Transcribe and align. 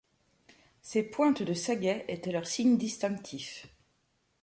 Ces 0.81 1.03
pointes 1.03 1.43
de 1.43 1.53
sagaies 1.53 2.05
étaient 2.07 2.31
leur 2.31 2.47
signe 2.47 2.75
distinctif. 2.75 3.67